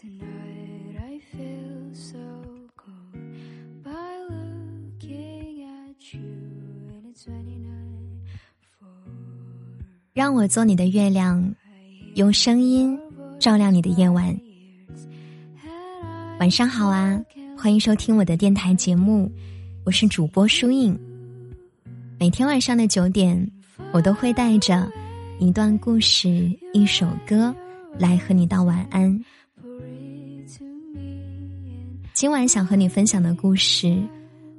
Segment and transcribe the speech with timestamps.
[0.00, 2.16] Tonight I feel so
[2.78, 3.12] cold
[3.84, 3.90] by
[4.30, 6.22] looking at you,
[6.88, 7.36] and it's 29
[8.80, 8.88] for
[10.14, 11.54] 让我做你的月亮，
[12.14, 12.98] 用声音
[13.38, 14.34] 照亮你的夜晚。
[16.40, 17.22] 晚上好啊，
[17.54, 19.30] 欢迎收听我的电台节目，
[19.84, 20.98] 我是主播舒影。
[22.18, 23.46] 每天晚上的九点，
[23.92, 24.90] 我都会带着
[25.38, 27.54] 一段故事、一首歌
[27.98, 29.22] 来和你道晚安。
[32.22, 34.00] 今晚想和你分享的故事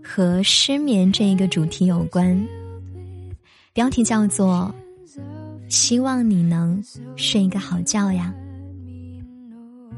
[0.04, 2.46] 和失眠这一个主题有关，
[3.72, 4.76] 标题叫做
[5.72, 6.84] “希望你能
[7.16, 8.34] 睡一个好觉呀”。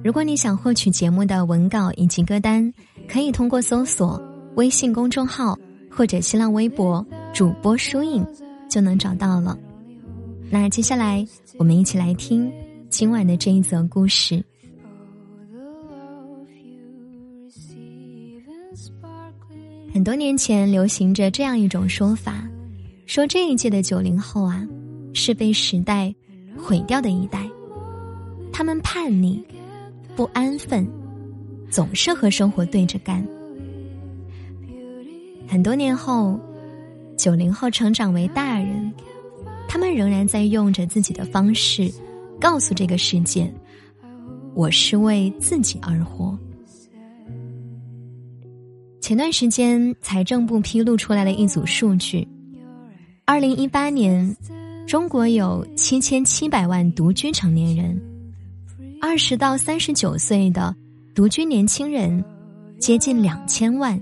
[0.05, 2.71] 如果你想获取节目的文稿以及歌单，
[3.09, 4.21] 可以通过搜索
[4.57, 5.57] 微信公众号
[5.89, 8.23] 或者新浪微博主播疏影
[8.69, 9.57] 就能找到了。
[10.51, 11.25] 那接下来
[11.57, 12.47] 我们一起来听
[12.91, 14.45] 今晚的这一则故事。
[19.95, 22.45] 很多年前流行着这样一种说法，
[23.05, 24.61] 说这一届的九零后啊，
[25.13, 26.13] 是被时代
[26.57, 27.49] 毁掉的一代。
[28.51, 29.41] 他们叛逆、
[30.13, 30.85] 不安分，
[31.71, 33.25] 总是和生活对着干。
[35.47, 36.37] 很多年后，
[37.17, 38.91] 九零后成长为大人，
[39.65, 41.89] 他们仍然在用着自己的方式，
[42.37, 43.49] 告诉这个世界
[44.55, 46.37] ：“我是为自己而活。”
[49.05, 52.27] 前段时间，财政部披露出来了一组数据：，
[53.23, 54.35] 二零一八年，
[54.87, 58.01] 中国有七千七百万独居成年人，
[58.99, 60.75] 二十到三十九岁的
[61.13, 62.25] 独居年轻人
[62.79, 63.95] 接近两千万。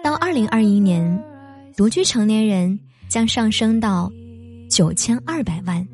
[0.00, 1.20] 到二零二一年，
[1.76, 4.08] 独居成年人将上升到
[4.70, 5.84] 九千二百万。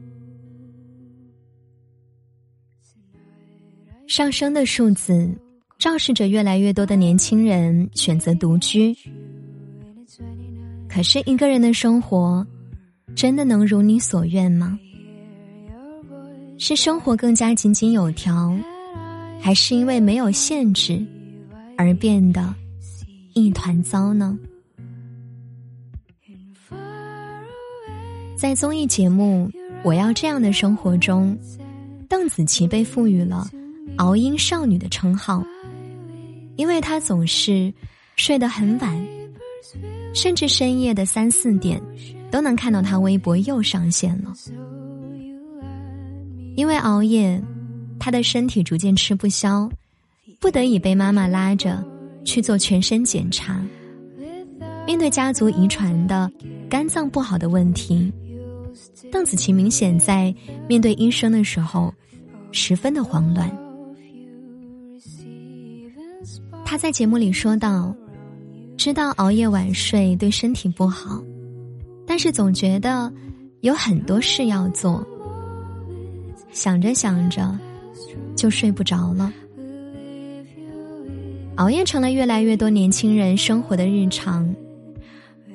[4.07, 5.35] 上升的数字。
[5.81, 8.95] 昭示着越来越多的年轻人选择独居。
[10.87, 12.47] 可是，一个人的生活
[13.17, 14.79] 真的能如你所愿吗？
[16.59, 18.55] 是生活更加井井有条，
[19.41, 21.03] 还是因为没有限制
[21.79, 22.55] 而变得
[23.33, 24.39] 一团糟呢？
[28.37, 29.49] 在综艺节目
[29.83, 31.39] 《我要这样的生活》中，
[32.07, 33.49] 邓紫棋被赋予了
[33.97, 35.43] “熬鹰少女”的称号。
[36.57, 37.73] 因为他总是
[38.17, 39.07] 睡得很晚，
[40.15, 41.81] 甚至深夜的三四点
[42.31, 44.33] 都能看到他微博又上线了。
[46.57, 47.43] 因为熬夜，
[47.99, 49.71] 他的身体逐渐吃不消，
[50.39, 51.83] 不得已被妈妈拉着
[52.25, 53.65] 去做全身检查。
[54.87, 56.31] 面对家族遗传的
[56.69, 58.13] 肝脏不好的问题，
[59.13, 60.35] 邓紫棋明显在
[60.69, 61.95] 面对医生的时候
[62.51, 63.49] 十分的慌乱。
[66.71, 67.93] 他在节目里说道
[68.79, 71.21] ：“知道熬夜晚睡对身体不好，
[72.07, 73.13] 但是总觉得
[73.63, 75.05] 有很多事要做，
[76.53, 77.59] 想着想着
[78.37, 79.33] 就睡不着了。
[81.57, 84.49] 熬夜成了越来越多年轻人生活的日常，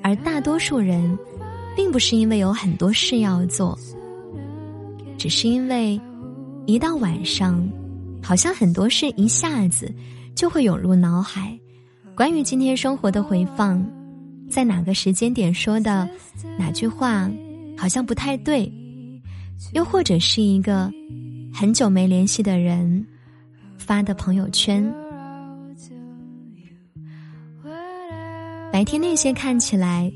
[0.03, 1.17] 而大多数人
[1.77, 3.79] 并不是因为有很多事要做，
[5.17, 5.97] 只是因为
[6.65, 7.65] 一到晚上，
[8.21, 9.89] 好像很多事一下子。”
[10.35, 11.57] 就会涌入脑海，
[12.13, 13.83] 关于今天生活的回放，
[14.49, 16.07] 在哪个时间点说的
[16.59, 17.31] 哪句话，
[17.77, 18.71] 好像不太对，
[19.73, 20.91] 又或者是一个
[21.53, 23.05] 很久没联系的人
[23.77, 24.93] 发的朋友圈。
[28.73, 30.11] 白天那些看起来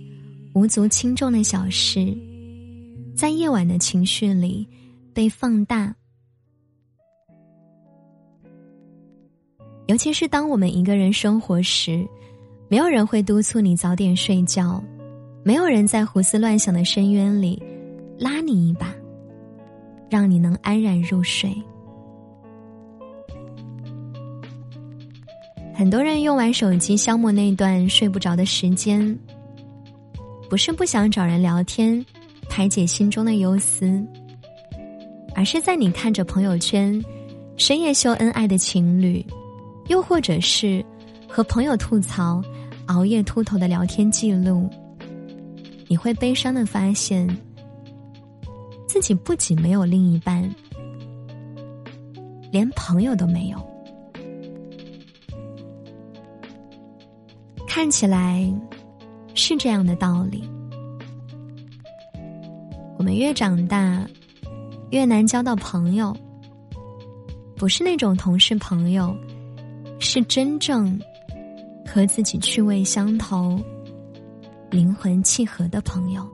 [0.53, 2.13] 无足轻重的小事，
[3.15, 4.67] 在夜晚的情绪里
[5.13, 5.95] 被放大。
[9.89, 12.07] 尤其是当我们一个人生活时，
[12.67, 14.79] 没有人会督促你早点睡觉，
[15.41, 17.59] 没有人在胡思乱想的深渊里
[18.19, 18.93] 拉你一把，
[20.07, 21.51] 让你能安然入睡。
[25.73, 29.17] 很多人用完手机消磨那段睡不着的时间，
[30.51, 32.05] 不是不想找人聊天
[32.47, 33.99] 排解心中的忧思，
[35.33, 37.03] 而是在你看着朋友圈
[37.57, 39.25] 深夜秀恩爱的情侣。
[39.89, 40.85] 又或者是
[41.27, 42.41] 和朋友吐槽
[42.85, 44.69] 熬夜秃头的聊天记录，
[45.87, 47.27] 你会悲伤的发现，
[48.87, 50.47] 自己不仅没有另一半，
[52.51, 53.57] 连朋友都没有。
[57.67, 58.51] 看起来
[59.33, 60.47] 是这样的道理。
[62.97, 64.05] 我们越长大，
[64.91, 66.15] 越难交到朋友。
[67.55, 69.15] 不是那种同事朋友，
[69.99, 70.99] 是真正
[71.85, 73.59] 和自己趣味相投、
[74.71, 76.27] 灵魂契合的朋友。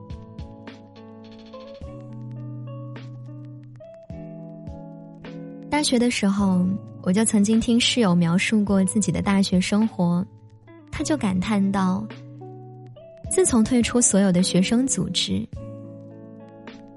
[5.68, 6.64] 大学的时候，
[7.02, 10.24] 我就曾经听室友描述过自己的大学生活，
[10.90, 12.06] 他就感叹道
[13.30, 15.46] ：“自从退出所有的学生组织，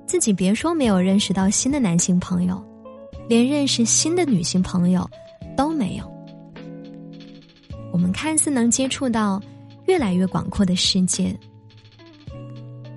[0.06, 2.64] 自己别说没有认识到新的男性朋友，
[3.28, 5.10] 连认识新的女性朋友
[5.58, 6.19] 都没有。
[8.00, 9.42] 我们看似能接触到
[9.86, 11.38] 越来越广阔的世界，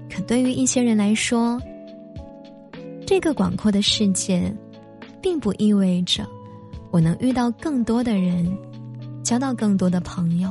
[0.08, 1.60] 可对于一些人来说，
[3.04, 4.54] 这个广阔的世界。”
[5.22, 6.26] 并不意味着
[6.90, 8.44] 我能遇到更多的人，
[9.22, 10.50] 交到更多的朋友。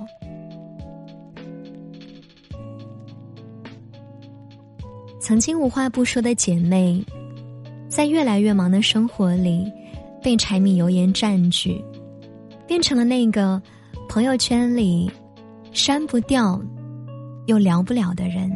[5.20, 7.04] 曾经无话不说的姐妹，
[7.90, 9.70] 在越来越忙的生活里，
[10.24, 11.84] 被柴米油盐占据，
[12.66, 13.62] 变成了那个
[14.14, 15.10] 朋友圈里
[15.72, 16.62] 删不掉
[17.46, 18.52] 又聊不了的人。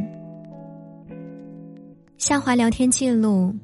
[2.18, 3.56] 下滑聊天记录。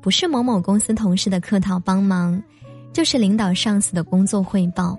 [0.00, 2.42] 不是某某公司同事的客套帮忙，
[2.90, 4.98] 就是领导上司的工作汇报。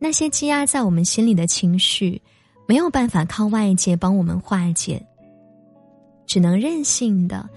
[0.00, 2.20] 那些积压在我们心里的情绪，
[2.66, 5.00] 没有办法靠外界帮我们化解，
[6.26, 7.48] 只能任性的，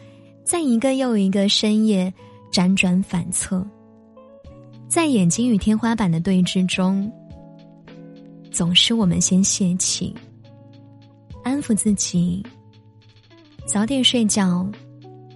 [0.44, 2.14] 在一个又一个深夜
[2.52, 3.66] 辗转反侧，
[4.88, 7.12] 在眼睛与天花板的对峙中，
[8.52, 10.16] 总是我们先泄气，
[11.44, 12.42] 安抚自己，
[13.68, 14.66] 早点睡觉。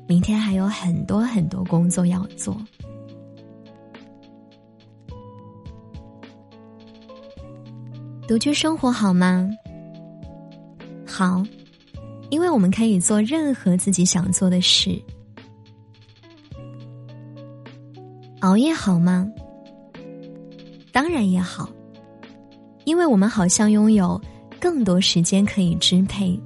[0.07, 2.57] 明天还有很多很多工作要做。
[8.27, 9.49] 独居生活好吗？
[11.05, 11.43] 好，
[12.29, 14.99] 因为我们可以做任何自己想做的事。
[18.39, 19.29] 熬夜好吗？
[20.99, 21.69] 当然也好，
[22.83, 24.21] 因为我们好像拥有
[24.59, 26.37] 更多时间可以支配。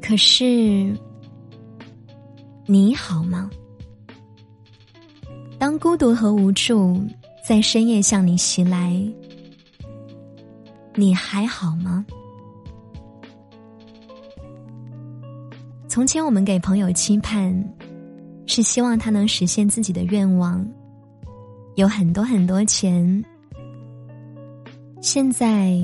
[0.00, 0.96] 可是，
[2.64, 3.50] 你好吗？
[5.58, 6.96] 当孤独和无助
[7.44, 9.04] 在深夜向你袭来，
[10.94, 12.06] 你还好吗？
[15.88, 17.52] 从前我们给朋友期盼，
[18.46, 20.64] 是希望他能实现自己的愿望，
[21.74, 23.24] 有很多很多钱。
[25.00, 25.78] 现在，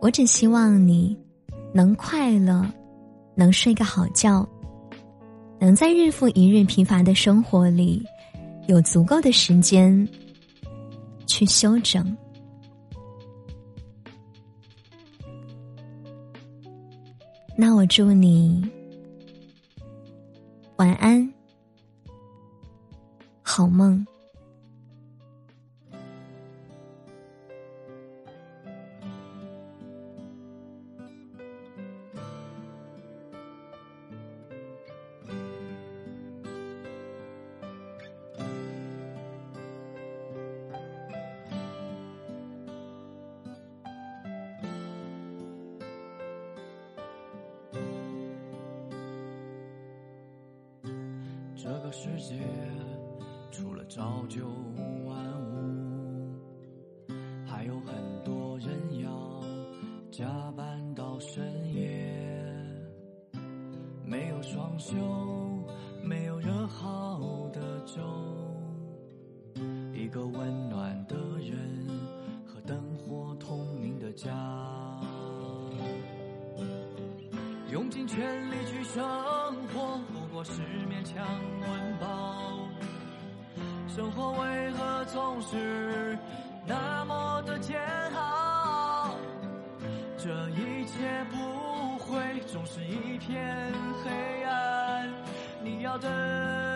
[0.00, 1.16] 我只希望你
[1.72, 2.64] 能快乐。
[3.34, 4.46] 能睡个好觉，
[5.58, 8.04] 能在日复一日疲乏的生活里，
[8.68, 10.06] 有足够的时间
[11.26, 12.14] 去休整。
[17.56, 18.62] 那我祝你
[20.76, 21.32] 晚安，
[23.40, 24.06] 好梦。
[51.62, 52.40] 这个世界
[53.52, 54.48] 除了朝九
[55.06, 56.34] 晚五，
[57.46, 58.68] 还有很多人
[59.00, 59.40] 要
[60.10, 60.26] 加
[60.56, 62.12] 班到深夜。
[64.04, 64.96] 没有双休，
[66.02, 68.02] 没有热好的粥，
[69.94, 71.88] 一个温暖的人
[72.44, 74.28] 和灯火通明的家，
[77.70, 79.00] 用尽全力去生
[79.72, 80.00] 活。
[80.44, 81.24] 是勉强
[81.60, 82.68] 温饱，
[83.86, 86.18] 生活为何总是
[86.66, 87.80] 那么的煎
[88.14, 89.14] 熬？
[90.18, 93.72] 这一切不会总是一片
[94.04, 95.08] 黑暗，
[95.62, 96.71] 你要等。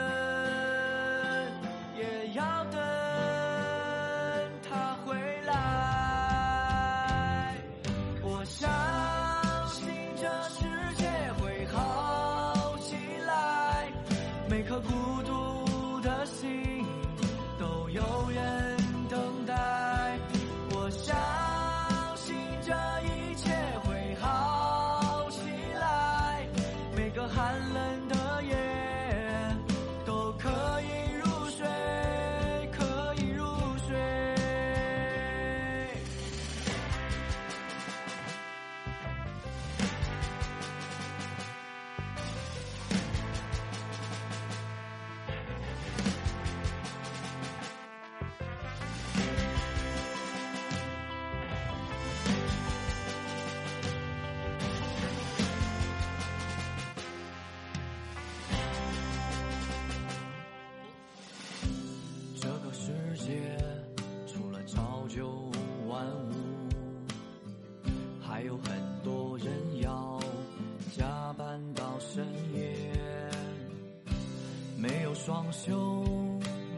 [75.27, 76.05] 双袖，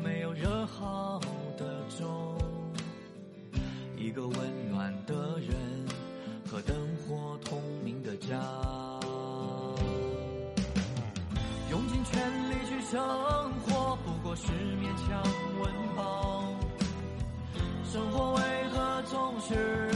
[0.02, 1.21] 没有热好
[1.59, 2.35] 的粥，
[3.95, 5.55] 一个温暖的人
[6.50, 8.40] 和灯火通明的家，
[11.71, 12.99] 用尽全力去生
[13.67, 14.45] 活，不过是
[14.81, 15.23] 勉强
[15.61, 16.43] 温饱。
[17.85, 18.40] 生活为
[18.71, 19.90] 何总是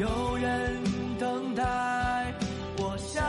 [0.00, 0.82] 有人
[1.18, 1.62] 等待。
[2.78, 3.22] 我相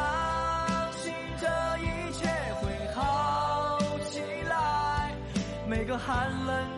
[1.04, 1.46] 信这
[1.84, 2.30] 一切
[2.62, 3.78] 会好
[4.10, 5.12] 起来，
[5.68, 6.71] 每个寒冷